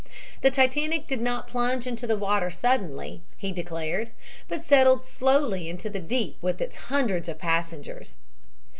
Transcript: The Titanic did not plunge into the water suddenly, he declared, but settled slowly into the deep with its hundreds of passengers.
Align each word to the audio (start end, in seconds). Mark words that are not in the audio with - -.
The 0.41 0.49
Titanic 0.49 1.05
did 1.05 1.21
not 1.21 1.47
plunge 1.47 1.85
into 1.85 2.07
the 2.07 2.17
water 2.17 2.49
suddenly, 2.49 3.21
he 3.37 3.51
declared, 3.51 4.09
but 4.47 4.63
settled 4.63 5.05
slowly 5.05 5.69
into 5.69 5.91
the 5.91 5.99
deep 5.99 6.39
with 6.41 6.59
its 6.59 6.75
hundreds 6.89 7.29
of 7.29 7.37
passengers. 7.37 8.15